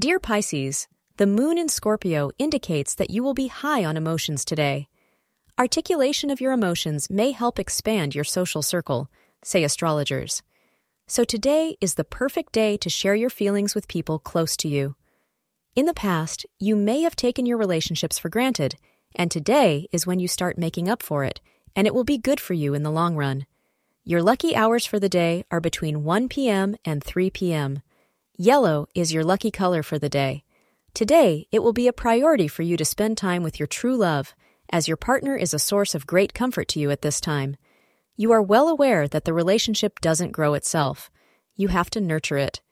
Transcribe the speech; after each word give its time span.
Dear 0.00 0.18
Pisces, 0.18 0.88
the 1.18 1.26
moon 1.26 1.58
in 1.58 1.68
Scorpio 1.68 2.30
indicates 2.38 2.94
that 2.94 3.10
you 3.10 3.22
will 3.22 3.34
be 3.34 3.48
high 3.48 3.84
on 3.84 3.98
emotions 3.98 4.46
today. 4.46 4.88
Articulation 5.58 6.30
of 6.30 6.40
your 6.40 6.52
emotions 6.52 7.10
may 7.10 7.32
help 7.32 7.58
expand 7.58 8.14
your 8.14 8.24
social 8.24 8.62
circle, 8.62 9.10
say 9.44 9.62
astrologers. 9.62 10.42
So 11.06 11.22
today 11.22 11.76
is 11.82 11.96
the 11.96 12.04
perfect 12.04 12.54
day 12.54 12.78
to 12.78 12.88
share 12.88 13.14
your 13.14 13.28
feelings 13.28 13.74
with 13.74 13.88
people 13.88 14.18
close 14.18 14.56
to 14.58 14.68
you. 14.68 14.96
In 15.76 15.84
the 15.84 15.92
past, 15.92 16.46
you 16.58 16.76
may 16.76 17.02
have 17.02 17.14
taken 17.14 17.44
your 17.44 17.58
relationships 17.58 18.18
for 18.18 18.30
granted, 18.30 18.76
and 19.14 19.30
today 19.30 19.86
is 19.92 20.06
when 20.06 20.18
you 20.18 20.28
start 20.28 20.56
making 20.56 20.88
up 20.88 21.02
for 21.02 21.24
it, 21.24 21.42
and 21.76 21.86
it 21.86 21.94
will 21.94 22.04
be 22.04 22.16
good 22.16 22.40
for 22.40 22.54
you 22.54 22.72
in 22.72 22.84
the 22.84 22.90
long 22.90 23.16
run. 23.16 23.44
Your 24.04 24.22
lucky 24.22 24.56
hours 24.56 24.86
for 24.86 24.98
the 24.98 25.10
day 25.10 25.44
are 25.50 25.60
between 25.60 26.04
1 26.04 26.30
p.m. 26.30 26.76
and 26.86 27.04
3 27.04 27.28
p.m. 27.28 27.82
Yellow 28.42 28.86
is 28.94 29.12
your 29.12 29.22
lucky 29.22 29.50
color 29.50 29.82
for 29.82 29.98
the 29.98 30.08
day. 30.08 30.44
Today, 30.94 31.46
it 31.52 31.62
will 31.62 31.74
be 31.74 31.88
a 31.88 31.92
priority 31.92 32.48
for 32.48 32.62
you 32.62 32.78
to 32.78 32.86
spend 32.86 33.18
time 33.18 33.42
with 33.42 33.60
your 33.60 33.66
true 33.66 33.94
love, 33.94 34.34
as 34.72 34.88
your 34.88 34.96
partner 34.96 35.36
is 35.36 35.52
a 35.52 35.58
source 35.58 35.94
of 35.94 36.06
great 36.06 36.32
comfort 36.32 36.66
to 36.68 36.80
you 36.80 36.90
at 36.90 37.02
this 37.02 37.20
time. 37.20 37.58
You 38.16 38.32
are 38.32 38.40
well 38.40 38.68
aware 38.68 39.06
that 39.08 39.26
the 39.26 39.34
relationship 39.34 40.00
doesn't 40.00 40.32
grow 40.32 40.54
itself. 40.54 41.10
You 41.54 41.68
have 41.68 41.90
to 41.90 42.00
nurture 42.00 42.38
it. 42.38 42.62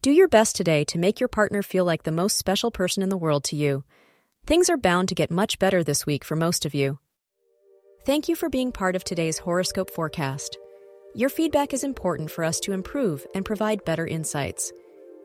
Do 0.00 0.12
your 0.12 0.28
best 0.28 0.56
today 0.56 0.82
to 0.84 0.98
make 0.98 1.20
your 1.20 1.28
partner 1.28 1.62
feel 1.62 1.84
like 1.84 2.04
the 2.04 2.10
most 2.10 2.38
special 2.38 2.70
person 2.70 3.02
in 3.02 3.10
the 3.10 3.18
world 3.18 3.44
to 3.44 3.56
you. 3.56 3.84
Things 4.46 4.70
are 4.70 4.78
bound 4.78 5.10
to 5.10 5.14
get 5.14 5.30
much 5.30 5.58
better 5.58 5.84
this 5.84 6.06
week 6.06 6.24
for 6.24 6.36
most 6.36 6.64
of 6.64 6.72
you. 6.72 7.00
Thank 8.06 8.30
you 8.30 8.34
for 8.34 8.48
being 8.48 8.72
part 8.72 8.96
of 8.96 9.04
today's 9.04 9.36
horoscope 9.36 9.90
forecast. 9.90 10.56
Your 11.14 11.28
feedback 11.28 11.74
is 11.74 11.84
important 11.84 12.30
for 12.30 12.44
us 12.44 12.58
to 12.60 12.72
improve 12.72 13.26
and 13.34 13.44
provide 13.44 13.84
better 13.84 14.06
insights. 14.06 14.72